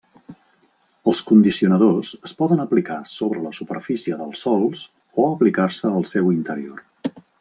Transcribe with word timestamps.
Els 1.11 1.19
condicionadors 1.31 2.13
es 2.29 2.33
poden 2.39 2.63
aplicar 2.63 2.97
sobre 3.11 3.43
la 3.43 3.51
superfície 3.59 4.17
dels 4.23 4.41
sòls 4.47 4.83
o 5.25 5.27
aplicar-se 5.37 5.91
al 5.93 6.09
seu 6.15 6.33
interior. 6.39 6.83